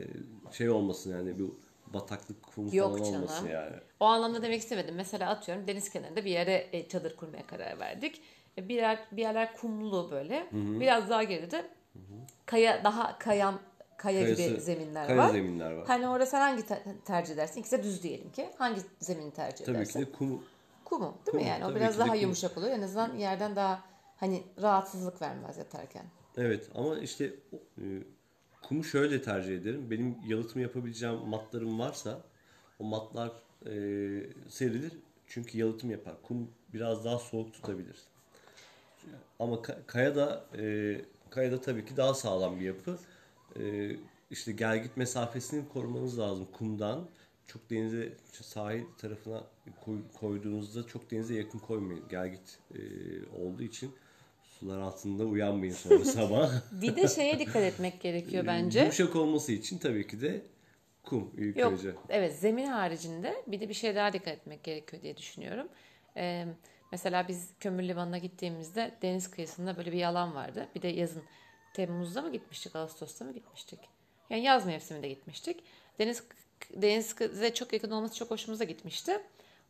[0.52, 1.59] şey olmasın yani bu
[1.95, 3.23] bataklık kum Yok falan canım.
[3.23, 3.76] olmasın yani.
[4.00, 4.95] O anlamda demek istemedim.
[4.95, 8.23] Mesela atıyorum deniz kenarında bir yere e, çadır kurmaya karar verdik.
[8.59, 10.47] E, Bir yer bir yerler kumlu böyle.
[10.52, 11.66] Biraz daha geride de
[12.47, 13.61] kaya daha kayan
[13.97, 15.28] kaya gibi Kayası- zeminler kaya var.
[15.31, 15.87] zeminler var.
[15.87, 17.61] Hani orada sen hangi te- tercih edersin?
[17.61, 18.49] İkisi de düz diyelim ki.
[18.59, 20.00] Hangi zemini tercih Tabii edersin?
[20.00, 20.43] ki de kum
[20.85, 21.64] Kumu değil Kum, mi yani?
[21.64, 22.21] O tabii biraz de daha kum.
[22.21, 22.73] yumuşak oluyor.
[22.73, 23.81] En azından yerden daha
[24.16, 26.05] hani rahatsızlık vermez yatarken.
[26.37, 27.25] Evet ama işte
[27.78, 27.85] e,
[28.68, 29.90] kumu şöyle tercih ederim.
[29.90, 32.23] Benim yalıtım yapabileceğim matlarım varsa
[32.78, 33.32] o matlar
[33.66, 33.73] e,
[34.49, 34.92] serilir.
[35.26, 36.14] Çünkü yalıtım yapar.
[36.23, 37.96] Kum biraz daha soğuk tutabilir.
[39.38, 42.99] Ama ka- kaya da e, kaya da tabii ki daha sağlam bir yapı.
[43.60, 43.91] E,
[44.30, 47.08] işte gel git mesafesini korumanız lazım kumdan.
[47.47, 49.45] Çok denize sahil tarafına
[49.84, 52.04] koy- koyduğunuzda çok denize yakın koymayın.
[52.10, 52.80] Gel git e,
[53.43, 53.91] olduğu için
[54.60, 56.50] sular altında uyanmayın sonra sabah.
[56.73, 58.80] Bir de şeye dikkat etmek gerekiyor bence.
[58.80, 60.42] Yumuşak olması için tabii ki de
[61.04, 61.95] kum ilk Yok, önce.
[62.08, 65.69] evet zemin haricinde bir de bir şey daha dikkat etmek gerekiyor diye düşünüyorum.
[66.16, 66.47] Ee,
[66.92, 70.69] mesela biz Kömür Limanı'na gittiğimizde deniz kıyısında böyle bir alan vardı.
[70.75, 71.23] Bir de yazın
[71.75, 73.78] Temmuz'da mı gitmiştik, Ağustos'ta mı gitmiştik?
[74.30, 75.62] Yani yaz mevsiminde gitmiştik.
[75.99, 76.23] Deniz
[76.75, 79.21] denize çok yakın olması çok hoşumuza gitmişti.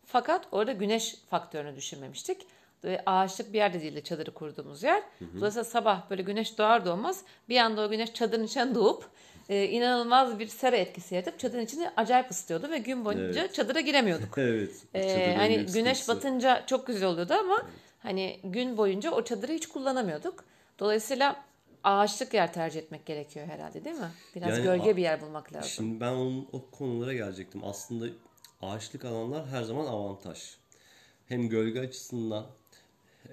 [0.07, 2.47] Fakat orada güneş faktörünü düşünmemiştik.
[2.85, 5.03] Ve ağaçlık bir yerde değildi çadırı kurduğumuz yer.
[5.37, 9.05] Dolayısıyla sabah böyle güneş doğar doğmaz bir anda o güneş çadırın içine doğup
[9.49, 13.55] e, inanılmaz bir sera etkisi yaratıp çadırın içini acayip ısıtıyordu ve gün boyunca Evet.
[13.55, 14.39] çadıra giremiyorduk.
[14.39, 14.87] Evet.
[14.93, 16.09] Çadırın hani güneş sıkıntısı.
[16.09, 17.63] batınca çok güzel oluyordu ama
[17.99, 20.45] hani gün boyunca o çadırı hiç kullanamıyorduk.
[20.79, 21.37] Dolayısıyla
[21.85, 24.11] ağaçlık yer tercih etmek gerekiyor herhalde değil mi?
[24.35, 25.71] Biraz Yani gölge bir yer bulmak lazım.
[25.71, 27.61] Şimdi ben onun, o konulara gelecektim.
[27.65, 28.07] Aslında
[28.63, 30.39] ağaçlık alanlar her zaman avantaj.
[31.29, 32.47] Hem gölge açısından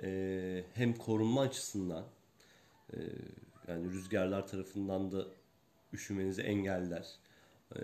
[0.04, 2.04] e, hem korunma açısından
[2.94, 2.98] e,
[3.68, 5.26] yani rüzgarlar tarafından da
[5.94, 7.08] üşümenizi engeller.
[7.76, 7.80] E,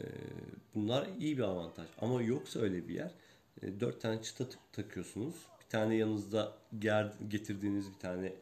[0.75, 1.87] bunlar iyi bir avantaj.
[2.01, 3.11] Ama yoksa öyle bir yer
[3.61, 5.35] e, dört tane çıta tak- takıyorsunuz.
[5.65, 8.33] Bir tane yanınızda ger, getirdiğiniz bir tane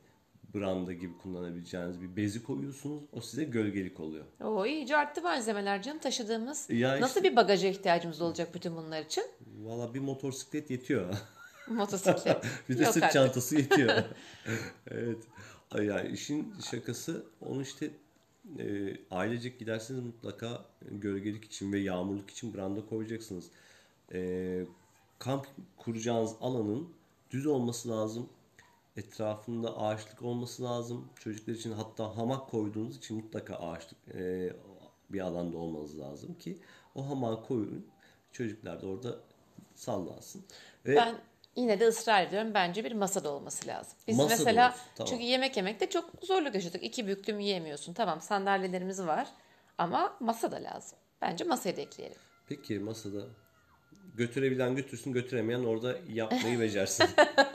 [0.56, 3.03] branda gibi kullanabileceğiniz bir bezi koyuyorsunuz.
[3.13, 4.25] O size gölgelik oluyor.
[4.43, 6.69] Oo, iyice arttı malzemeler canım taşıdığımız.
[6.69, 9.23] Ya Nasıl bir bagaja ihtiyacımız olacak bütün bunlar için?
[9.60, 11.13] Valla bir motosiklet yetiyor.
[11.69, 12.45] Motosiklet.
[12.69, 13.13] bir de Yok sırt artık.
[13.13, 14.03] çantası yetiyor.
[14.91, 15.23] evet.
[15.82, 17.91] Yani işin şakası onu işte
[18.60, 23.45] e, ailecek giderseniz mutlaka gölgelik için ve yağmurluk için branda koyacaksınız.
[24.13, 24.65] E,
[25.19, 26.89] kamp kuracağınız alanın
[27.32, 28.30] düz olması lazım.
[28.97, 31.10] Etrafında ağaçlık olması lazım.
[31.19, 34.53] Çocuklar için hatta hamak koyduğunuz için mutlaka ağaçlık e,
[35.10, 36.58] bir alanda olmanız lazım ki
[36.95, 37.86] o hamağı koyun.
[38.32, 39.19] Çocuklar da orada
[39.75, 40.43] sallansın.
[40.86, 41.15] Ve Ben
[41.57, 42.53] yine de ısrar ediyorum.
[42.53, 43.97] Bence bir masada olması lazım.
[44.07, 45.09] Biz Masada mesela tamam.
[45.09, 46.83] çünkü yemek yemekte çok zorluk yaşadık.
[46.83, 47.93] İki büklüm yiyemiyorsun.
[47.93, 49.27] Tamam sandalyelerimiz var
[49.77, 50.97] ama masa da lazım.
[51.21, 52.17] Bence masayı da ekleyelim.
[52.49, 53.21] Peki masada
[54.15, 57.05] götürebilen götürsün götüremeyen orada yapmayı becersin.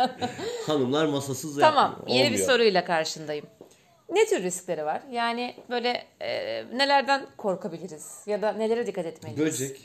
[0.67, 2.19] Hanımlar masasız Tamam, yapmıyor.
[2.19, 3.47] yeni bir soruyla karşındayım.
[4.11, 5.03] Ne tür riskleri var?
[5.11, 6.29] Yani böyle e,
[6.79, 8.19] nelerden korkabiliriz?
[8.27, 9.41] Ya da nelere dikkat etmeliyiz?
[9.41, 9.81] Böcek.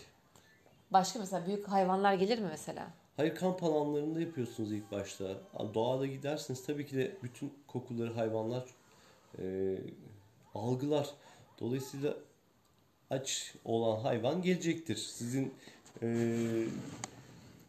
[0.92, 2.88] Başka mesela büyük hayvanlar gelir mi mesela?
[3.18, 5.26] Hayır kamp alanlarında yapıyorsunuz ilk başta.
[5.74, 8.64] Doğada gidersiniz tabii ki de bütün kokuları hayvanlar
[9.40, 9.78] e,
[10.56, 11.10] algılar.
[11.60, 12.14] Dolayısıyla
[13.10, 14.96] aç olan hayvan gelecektir.
[14.96, 15.54] Sizin
[16.02, 16.08] e,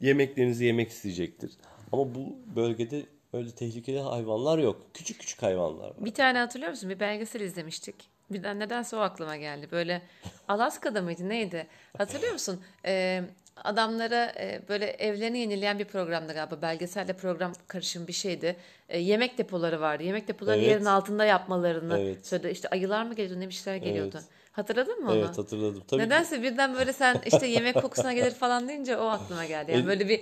[0.00, 1.50] yemeklerinizi yemek isteyecektir.
[1.92, 4.86] Ama bu bölgede öyle tehlikeli hayvanlar yok.
[4.94, 5.96] Küçük küçük hayvanlar var.
[5.98, 6.90] Bir tane hatırlıyor musun?
[6.90, 7.94] Bir belgesel izlemiştik.
[8.30, 9.68] Birden nedense o aklıma geldi.
[9.72, 10.02] Böyle
[10.48, 11.66] Alaska'da mıydı neydi?
[11.98, 12.60] Hatırlıyor musun?
[12.84, 13.24] Ee,
[13.64, 16.62] adamlara e, böyle evlerini yenileyen bir programdı galiba.
[16.62, 18.56] Belgeselle program karışım bir şeydi.
[18.88, 20.02] E, yemek depoları vardı.
[20.02, 20.68] Yemek depoları Evet.
[20.68, 22.26] yerin altında yapmalarını Evet.
[22.26, 22.48] söyledi.
[22.48, 24.10] İşte ayılar mı geliyordu ne bir şeyler geliyordu.
[24.14, 24.24] Evet.
[24.52, 25.18] Hatırladın mı onu?
[25.18, 25.82] Evet hatırladım.
[25.88, 29.72] Tabii ki- Nedense birden böyle sen işte yemek kokusuna gelir falan deyince o aklıma geldi.
[29.72, 30.20] Yani E- böyle bir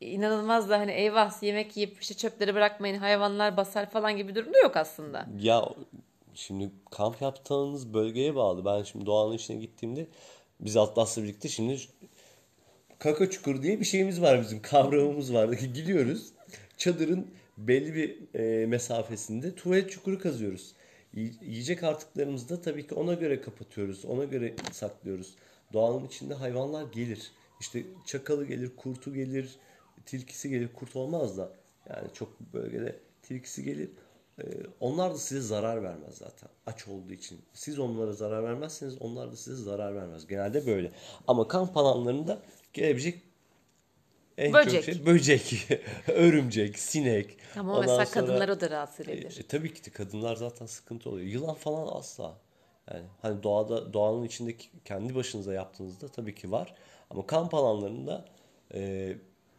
[0.00, 4.54] inanılmaz da hani eyvah yemek yiyip işte çöpleri bırakmayın hayvanlar basar falan gibi bir durum
[4.54, 5.26] da yok aslında.
[5.40, 5.64] Ya
[6.34, 8.64] şimdi kamp yaptığınız bölgeye bağlı.
[8.64, 10.06] Ben şimdi doğanın içine gittiğimde
[10.60, 11.78] biz Atlas'la birlikte şimdi
[12.98, 15.48] kaka çukur diye bir şeyimiz var bizim kavramımız var.
[15.74, 16.32] Gidiyoruz
[16.76, 17.26] çadırın
[17.58, 20.72] belli bir e, mesafesinde tuvalet çukuru kazıyoruz.
[21.14, 24.04] Yi- Yiyecek artıklarımızı da tabii ki ona göre kapatıyoruz.
[24.04, 25.34] Ona göre saklıyoruz.
[25.72, 27.32] Doğanın içinde hayvanlar gelir.
[27.60, 29.56] İşte çakalı gelir, kurtu gelir,
[30.06, 30.68] tilkisi gelir.
[30.72, 31.52] Kurt olmaz da
[31.88, 33.90] yani çok bölgede tilkisi gelir.
[34.38, 34.44] Ee,
[34.80, 36.48] onlar da size zarar vermez zaten.
[36.66, 37.38] Aç olduğu için.
[37.54, 40.26] Siz onlara zarar vermezseniz onlar da size zarar vermez.
[40.26, 40.92] Genelde böyle.
[41.28, 42.42] Ama kamp alanlarında
[42.78, 43.22] gelebilecek
[44.38, 44.84] en Böcek.
[44.84, 45.68] çok şey böcek,
[46.08, 47.36] örümcek, sinek.
[47.56, 49.40] Ama Ondan mesela sonra- kadınları o da rahatsız edebilir.
[49.40, 51.26] e, tabii ki de kadınlar zaten sıkıntı oluyor.
[51.26, 52.38] Yılan falan asla.
[52.90, 56.74] Yani hani doğada doğanın içindeki kendi başınıza yaptığınızda tabii ki var.
[57.10, 58.24] Ama kamp alanlarında
[58.74, 59.12] e,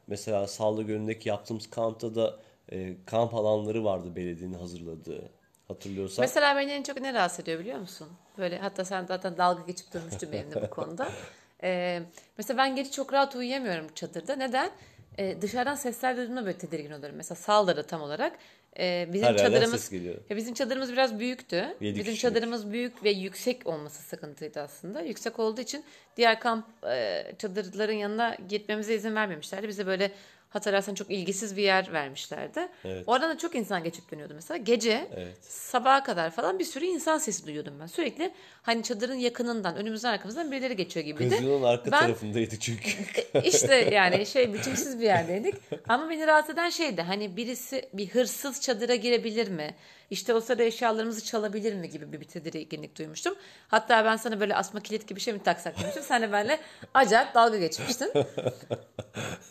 [0.07, 2.39] mesela Sağlı Gölü'ndeki yaptığımız kampta da
[2.71, 5.29] e, kamp alanları vardı belediyenin hazırladığı.
[5.67, 6.23] Hatırlıyorsan.
[6.23, 8.07] Mesela beni en çok ne rahatsız ediyor biliyor musun?
[8.37, 11.09] Böyle hatta sen zaten dalga geçip durmuştun benimle bu konuda.
[11.63, 12.01] Ee,
[12.37, 14.35] mesela ben gece çok rahat uyuyamıyorum çadırda.
[14.35, 14.71] Neden?
[15.19, 17.15] Ee, dışarıdan sesler duyduğumda böyle tedirgin oluyorum.
[17.17, 18.33] Mesela saldırı tam olarak.
[18.79, 19.91] Ee, bizim Her çadırımız
[20.29, 21.55] ya bizim çadırımız biraz büyüktü.
[21.55, 22.21] Yedi bizim kişilik.
[22.21, 25.01] çadırımız büyük ve yüksek olması sıkıntıydı aslında.
[25.01, 25.83] Yüksek olduğu için
[26.17, 29.67] diğer kamp e, çadırların yanına gitmemize izin vermemişlerdi.
[29.67, 30.11] Bize böyle
[30.49, 32.67] hatırlarsan çok ilgisiz bir yer vermişlerdi.
[32.85, 33.03] Evet.
[33.07, 34.57] Oradan da çok insan geçip dönüyordu mesela.
[34.57, 35.37] Gece Evet.
[35.45, 37.85] sabaha kadar falan bir sürü insan sesi duyuyordum ben.
[37.87, 38.31] Sürekli
[38.61, 41.29] hani çadırın yakınından, önümüzden arkamızdan birileri geçiyor gibiydi.
[41.37, 42.89] Kızılın arka Ben- tarafındaydı çünkü.
[43.43, 45.55] işte yani şey biçimsiz bir yerdeydik.
[45.87, 49.75] Ama beni rahatsız eden şeydi hani birisi bir hırsız çadıra girebilir mi?
[50.09, 53.35] İşte o sırada eşyalarımızı çalabilir mi gibi bir, tedirginlik duymuştum.
[53.67, 56.03] Hatta ben sana böyle asma kilit gibi bir şey mi taksak demiştim.
[56.03, 56.59] Sen de benimle
[56.93, 58.11] acayip dalga geçmiştin.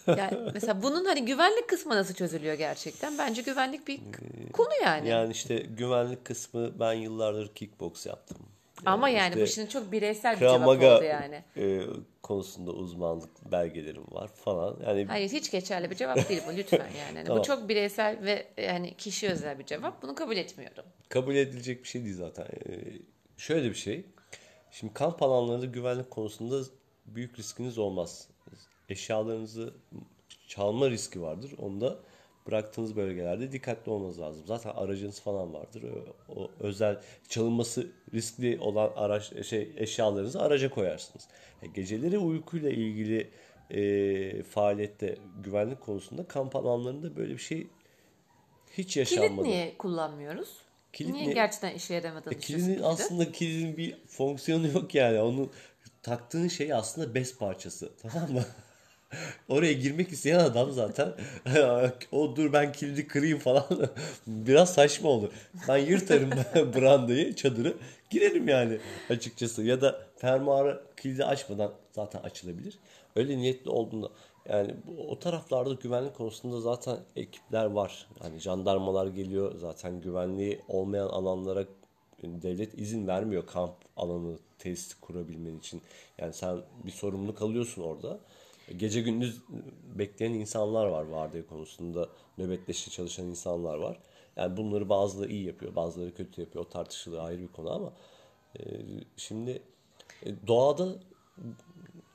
[0.07, 3.19] Yani mesela bunun hani güvenlik kısmı nasıl çözülüyor gerçekten?
[3.19, 4.01] Bence güvenlik bir
[4.53, 5.09] konu yani.
[5.09, 8.37] yani işte güvenlik kısmı ben yıllardır kickbox yaptım.
[8.87, 11.45] Ama yani işte bu şimdi çok bireysel bir cevap Maga oldu yani.
[11.57, 11.83] e,
[12.23, 14.77] konusunda uzmanlık belgelerim var falan.
[14.87, 17.15] Yani Hayır hiç geçerli bir cevap değil bu lütfen yani.
[17.15, 17.41] Hani Tamam.
[17.41, 20.03] Bu çok bireysel ve yani kişi özel bir cevap.
[20.03, 20.85] Bunu kabul etmiyorum.
[21.09, 22.45] kabul edilecek bir şey değil zaten.
[22.45, 22.83] Ee,
[23.37, 24.07] şöyle bir şey.
[24.71, 26.65] Şimdi kamp alanlarında güvenlik konusunda
[27.07, 28.29] büyük riskiniz olmaz.
[28.89, 29.75] Eşyalarınızı
[30.49, 31.53] çalma riski vardır.
[31.59, 31.99] Onda
[32.49, 34.43] bıraktığınız bölgelerde dikkatli olmanız lazım.
[34.47, 35.85] Zaten aracınız falan vardır.
[36.37, 41.29] O, özel çalınması riskli olan araç şey eşyalarınızı araca koyarsınız.
[41.63, 43.31] E, geceleri uykuyla ilgili
[43.71, 47.67] e, faaliyette güvenlik konusunda kamp alanlarında böyle bir şey
[48.79, 49.29] hiç yaşanmadı.
[49.31, 50.49] Kilit niye kullanmıyoruz?
[50.93, 52.85] Kilit niye niye- gerçekten işe yaramadığını E, kilidin kilidi?
[52.85, 55.21] aslında kilidin bir fonksiyonu yok yani.
[55.21, 55.51] Onu
[56.03, 57.91] taktığın şey aslında bez parçası.
[58.03, 58.45] Tamam mı?
[59.49, 61.13] Oraya girmek isteyen adam zaten
[62.13, 63.67] o dur ben kilidi kırayım falan
[64.27, 65.33] biraz saçma olur.
[65.69, 66.31] Ben yırtarım
[66.75, 67.77] brandayı, çadırı
[68.11, 68.79] girerim yani
[69.11, 69.63] açıkçası.
[69.63, 72.79] Ya da fermuarı kilidi açmadan zaten açılabilir.
[73.17, 74.09] Öyle niyetli olduğunda
[74.49, 78.07] yani bu- o taraflarda güvenlik konusunda zaten ekipler var.
[78.19, 81.65] Hani jandarmalar geliyor zaten güvenliği olmayan alanlara
[82.23, 85.83] devlet izin vermiyor kamp alanı tesis kurabilmen için.
[86.19, 88.19] Yani sen bir sorumluluk alıyorsun orada.
[88.77, 89.43] Gece gündüz
[89.99, 94.01] bekleyen insanlar var vardiya konusunda nöbetleşe çalışan insanlar var.
[94.37, 96.65] Yani bunları bazıları iyi yapıyor, bazıları kötü yapıyor.
[96.65, 97.93] O tartışılır ayrı bir konu ama
[98.59, 98.63] e,
[99.17, 99.63] şimdi
[100.27, 100.89] e, doğada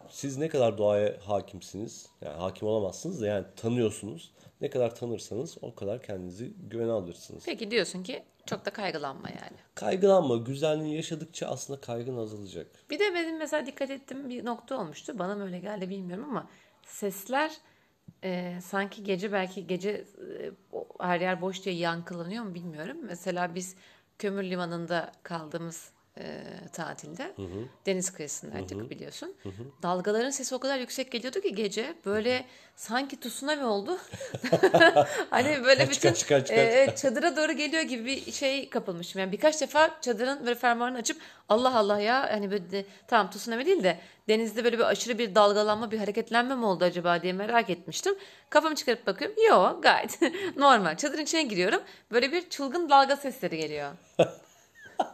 [0.09, 4.31] siz ne kadar doğaya hakimsiniz, yani hakim olamazsınız da yani tanıyorsunuz.
[4.61, 7.43] Ne kadar tanırsanız o kadar kendinizi güvene alırsınız.
[7.45, 9.57] Peki diyorsun ki çok da kaygılanma yani.
[9.75, 12.67] Kaygılanma, güzelliğini yaşadıkça aslında kaygın azalacak.
[12.89, 15.19] Bir de benim mesela dikkat ettiğim bir nokta olmuştu.
[15.19, 16.49] Bana mı öyle geldi bilmiyorum ama
[16.85, 17.51] sesler
[18.23, 20.51] e, sanki gece belki gece e,
[20.99, 22.97] her yer boş diye yankılanıyor mu bilmiyorum.
[23.03, 23.75] Mesela biz
[24.19, 27.33] kömür limanında kaldığımız e, tatilde.
[27.85, 29.35] Deniz kıyısındaydık biliyorsun.
[29.83, 32.45] Dalgaların sesi o kadar yüksek geliyordu ki gece böyle
[32.75, 33.97] sanki tsunami oldu.
[35.29, 36.57] hani böyle bütün kaç, kaç, kaç.
[36.57, 39.19] e, çadıra doğru geliyor gibi bir şey kapılmışım.
[39.19, 41.17] Yani birkaç defa çadırın böyle fermuarını açıp
[41.49, 45.35] Allah Allah ya hani böyle de, tamam tsunami değil de denizde böyle bir aşırı bir
[45.35, 48.15] dalgalanma bir hareketlenme mi oldu acaba diye merak etmiştim.
[48.49, 49.37] Kafamı çıkarıp bakıyorum.
[49.49, 50.19] Yo gayet
[50.57, 50.97] normal.
[50.97, 51.81] Çadırın içine giriyorum.
[52.11, 53.91] Böyle bir çılgın dalga sesleri geliyor.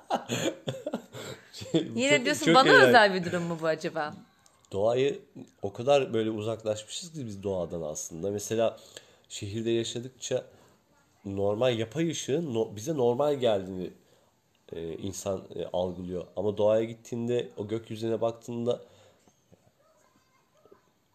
[1.74, 4.13] Yine Çok- diyorsun çok bana özel bir durum mu bu acaba?
[4.72, 5.19] Doğayı
[5.62, 8.32] o kadar böyle uzaklaşmışız ki biz doğadan aslında.
[8.32, 8.78] Mesela
[9.30, 10.45] şehirde yaşadıkça
[11.26, 13.89] normal yapay ışığın no- bize normal geldiğini
[14.74, 16.26] e, insan e, algılıyor.
[16.36, 18.82] Ama doğaya gittiğinde o gökyüzüne baktığında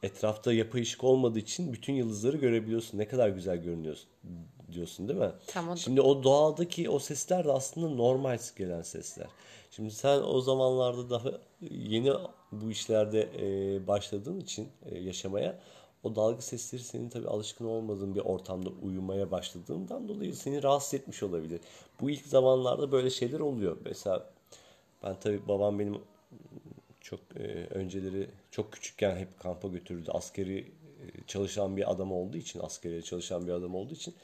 [0.02, 2.98] etrafta yapay ışık olmadığı için bütün yıldızları görebiliyorsun.
[2.98, 4.08] Ne kadar güzel görünüyorsun
[4.72, 5.32] diyorsun değil mi?
[5.46, 5.78] Tamam.
[5.78, 9.26] Şimdi o doğadaki o sesler de aslında normal gelen sesler.
[9.70, 11.28] Şimdi sen o zamanlarda daha
[11.70, 12.12] yeni
[12.52, 15.60] bu işlerde e, başladığın için e, yaşamaya
[16.02, 21.22] o dalga sesleri senin tabii alışkın olmadığın bir ortamda uyumaya başladığından dolayı seni rahatsız etmiş
[21.22, 21.60] olabilir.
[22.00, 23.76] Bu ilk zamanlarda böyle şeyler oluyor.
[23.84, 24.30] Mesela
[25.02, 25.98] ben tabii babam benim
[27.00, 30.10] çok e, önceleri çok küçükken hep kampa götürdü.
[30.10, 34.14] Askeri e, çalışan bir adam olduğu için, askeriye çalışan bir adam olduğu için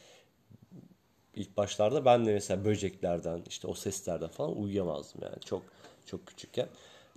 [1.40, 5.62] ilk başlarda ben de mesela böceklerden, işte o seslerden falan uyuyamazdım yani çok
[6.06, 6.68] çok küçükken.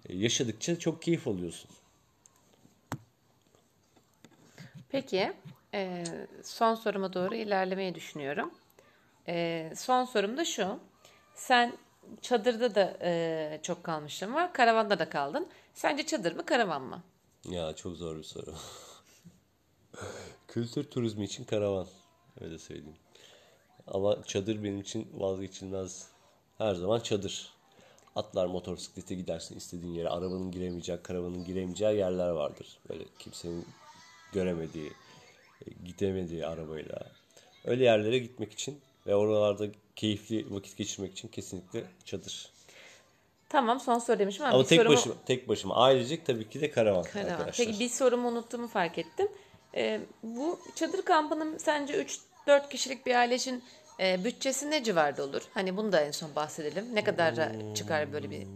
[0.10, 1.72] E, yaşadıkça çok keyif alıyorsun.
[4.90, 5.34] Peki
[5.74, 6.04] e,
[6.44, 8.54] son soruma doğru ilerlemeyi düşünüyorum.
[9.28, 10.80] E, son sorum da şu.
[11.36, 11.74] Sen
[12.22, 14.54] çadırda da e, çok kalmışlığın var.
[14.54, 15.48] Karavanda da kaldın.
[15.74, 17.04] Sence çadır mı karavan mı?
[17.50, 18.56] Ya çok zor bir soru.
[20.48, 21.88] Kültür turizmi için karavan.
[22.42, 22.98] Öyle söyleyeyim.
[23.88, 26.08] Ama çadır benim için vazgeçilmez.
[26.58, 27.54] Her zaman çadır.
[28.16, 30.10] Atlar motosiklete gidersin istediğin yere.
[30.10, 32.80] Arabanın giremeyeceği, karavanın giremeyeceği yerler vardır.
[32.90, 33.66] Böyle kimsenin
[34.34, 34.92] göremediği,
[35.66, 37.00] e, gidemediği arabayla.
[37.66, 39.66] Öyle yerlere gitmek için ve oralarda
[39.96, 42.50] keyifli vakit geçirmek için kesinlikle çadır.
[43.50, 44.96] Tamam son soru demişim ama, Ama bir tek sorumu...
[44.96, 47.30] başıma, tek başıma ailecek tabii ki de karavan Karavan.
[47.32, 47.66] arkadaşlar.
[47.66, 49.28] Peki bir sorumu unuttuğumu fark ettim.
[49.76, 51.94] E, bu çadır kampının sence
[52.48, 53.64] 3-4 kişilik bir aile için
[54.00, 55.42] e, bütçesi ne civarda olur?
[55.54, 56.96] Hani bunu da en son bahsedelim.
[56.96, 57.36] Ne kadar
[57.76, 58.48] çıkar böyle bir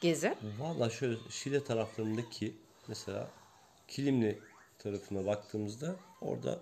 [0.00, 0.34] gezi?
[0.58, 2.54] Valla şöyle Şile taraflarındaki
[2.88, 3.28] mesela
[3.88, 4.38] Kilimli
[4.78, 6.58] tarafına baktığımızda orada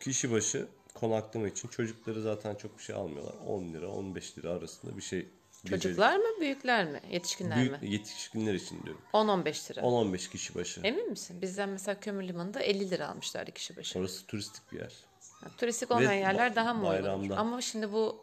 [0.00, 3.34] kişi başı konaklama için çocukları zaten çok bir şey almıyorlar.
[3.46, 5.28] 10 lira 15 lira arasında bir şey.
[5.66, 7.90] Çocuklar mı, büyükler mi, yetişkinler Büyük mi?
[7.90, 9.00] yetişkinler için diyorum.
[9.12, 9.80] 10-15 lira.
[9.80, 10.80] 10-15 kişi başı.
[10.84, 11.42] Emin misin?
[11.42, 13.98] Bizden mesela Kömür Limanı'nda 50 lira almışlardı kişi başı.
[13.98, 14.92] Orası turistik bir yer.
[15.40, 17.30] Ha, Turistik olmayan Ve yerler daha mı uygun?
[17.36, 18.20] Ama şimdi bu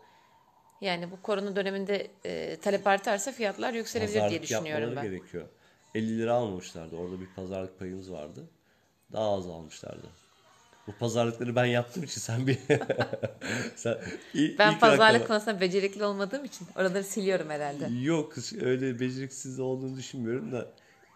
[0.82, 5.12] yani bu korona döneminde e, talep artarsa fiyatlar yükselebilir diye Pazarlık düşünüyorum yapmaları ben.
[5.12, 5.48] gerekiyor.
[5.96, 6.96] 50 lira almamışlardı.
[6.96, 8.50] Orada bir pazarlık payımız vardı.
[9.12, 10.10] Daha az almışlardı.
[10.88, 12.58] Bu pazarlıkları ben yaptığım için sen bir...
[13.76, 13.98] sen
[14.34, 17.90] il- Ben ilk pazarlık rakama- konusunda becerikli olmadığım için oraları siliyorum herhalde.
[18.02, 20.68] Yok öyle beceriksiz olduğunu düşünmüyorum da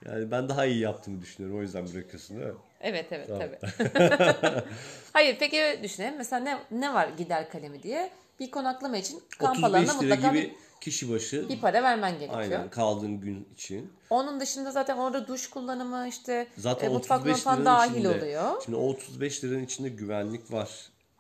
[0.06, 2.56] yani ben daha iyi yaptığımı düşünüyorum o yüzden bırakıyorsun değil mi?
[2.82, 3.44] Evet evet Tamam.
[3.44, 4.64] tabii.
[5.14, 6.18] Hayır peki düşünelim.
[6.18, 10.34] Mesela ne, ne var gider kalemi diye bir konaklama için kamp alanına 35 lira mutlaka
[10.34, 12.40] gibi bir, kişi başı bir para vermen gerekiyor.
[12.40, 13.94] aynen kaldığın gün için.
[14.10, 18.62] Onun dışında zaten orada duş kullanımı işte Zaten e, mutfak 35 falan dahil içinde, oluyor.
[18.66, 20.70] Şimdi o 35 liranın içinde güvenlik var.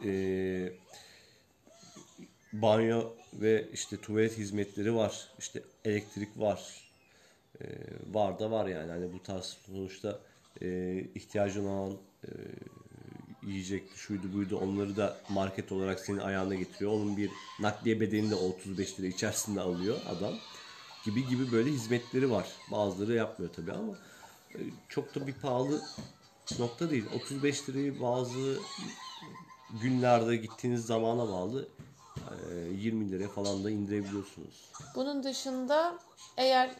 [0.06, 0.72] Ee,
[2.54, 3.04] banyo
[3.34, 5.28] ve işte tuvalet hizmetleri var.
[5.40, 6.88] İşte elektrik var.
[7.62, 7.66] Ee,
[8.12, 8.92] var da var yani.
[8.92, 10.20] Hani bu tarz sonuçta
[10.62, 12.30] e, ihtiyacın olan e,
[13.48, 16.92] yiyecek şuydu buydu onları da market olarak senin ayağına getiriyor.
[16.92, 20.34] Onun bir nakliye bedelini de o 35 lira içerisinde alıyor adam.
[21.06, 22.48] Gibi gibi böyle hizmetleri var.
[22.72, 23.94] Bazıları yapmıyor tabii ama
[24.56, 25.82] e, çok da bir pahalı
[26.60, 27.06] nokta değil.
[27.16, 28.60] 35 lirayı bazı
[29.82, 31.68] günlerde gittiğiniz zamana bağlı
[32.52, 34.72] e, 20 liraya falan da indirebiliyorsunuz.
[34.96, 36.00] Bunun dışında
[36.38, 36.76] eğer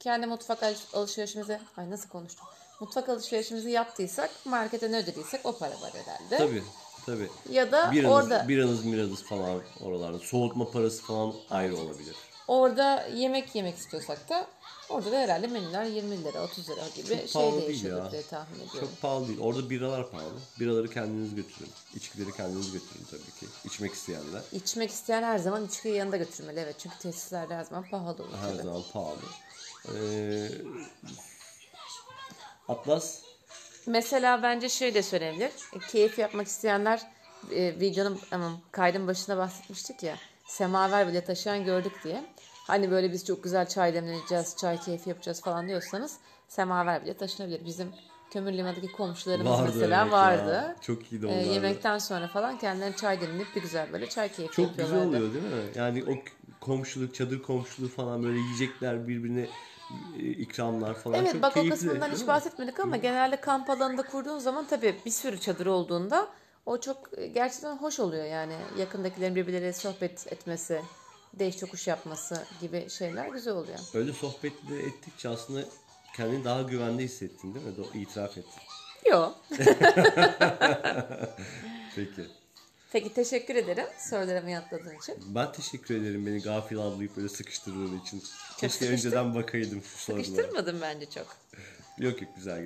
[0.00, 2.46] kendi mutfak al- alışverişimizi ay nasıl konuştum?
[2.80, 6.38] Mutfak alışverişimizi yaptıysak markete ne ödediysek o para var herhalde.
[6.38, 6.62] Tabii
[7.06, 7.28] tabii.
[7.50, 10.18] Ya da Biranız, orada biranız miranız falan oralarda.
[10.18, 12.16] Soğutma parası falan ayrı olabilir.
[12.48, 14.46] orada yemek yemek istiyorsak da
[14.88, 18.12] orada da herhalde menüler 20 lira 30 lira gibi Çok şey ya.
[18.12, 18.80] diye tahmin ediyorum.
[18.80, 19.40] Çok pahalı değil.
[19.40, 20.32] Orada biralar pahalı.
[20.60, 21.70] Biraları kendiniz götürün.
[21.94, 23.46] İçkileri kendiniz götürün tabii ki.
[23.64, 24.42] İçmek isteyenler.
[24.52, 28.36] İçmek isteyen her zaman içkiyi yanında götürmeli evet çünkü tesislerde her zaman pahalı olur.
[28.42, 28.62] Her tabii.
[28.62, 29.16] zaman pahalı.
[29.94, 30.48] Ee,
[32.68, 33.22] Atlas
[33.86, 35.50] Mesela bence şey de söylenebilir.
[35.72, 37.02] E, keyif yapmak isteyenler
[37.52, 40.16] e, videonun aman, kaydın başına bahsetmiştik ya.
[40.46, 42.24] Semaver bile taşıyan gördük diye.
[42.66, 46.16] Hani böyle biz çok güzel çay demleneceğiz, çay keyfi yapacağız falan diyorsanız
[46.48, 47.64] semaver bile taşınabilir.
[47.64, 47.88] Bizim
[48.30, 50.52] kömür limanındaki komşularımız Vardı mesela vardı.
[50.52, 50.76] ya.
[50.80, 51.48] Çok iyi de Ee, onlardı.
[51.48, 55.16] yemekten sonra falan kendilerine çay demlenip bir güzel böyle çay keyfi Çok güzel yapıyorlardı.
[55.16, 55.70] oluyor değil mi?
[55.74, 56.14] Yani o
[56.60, 59.48] komşuluk, çadır komşuluğu falan böyle yiyecekler birbirine e,
[60.18, 61.74] ikramlar falan Evet çok bak o keyifli.
[61.74, 62.26] kısmından değil hiç mi?
[62.28, 66.28] bahsetmedik ama genelde kamp alanında kurduğun zaman tabii bir sürü çadır olduğunda
[66.66, 70.82] o çok e, gerçekten hoş oluyor yani yakındakilerin birbirleriyle sohbet etmesi,
[71.34, 73.78] değiş tokuş yapması gibi şeyler güzel oluyor.
[73.94, 75.60] Öyle sohbetleri ettikçe aslında
[76.16, 77.72] kendini daha güvende hissettin değil mi?
[77.94, 78.44] İtiraf et.
[79.10, 79.34] Yok.
[81.96, 82.26] Peki.
[82.92, 85.14] Peki teşekkür ederim sorularımı yanıtladığın için.
[85.34, 88.22] Ben teşekkür ederim beni gafil avlayıp böyle sıkıştırdığın için.
[88.58, 88.92] Keşke sıkıştı.
[88.92, 90.24] önceden bakaydım şu sorulara.
[90.24, 91.36] Sıkıştırmadım bence çok.
[91.98, 92.64] Yok yok güzel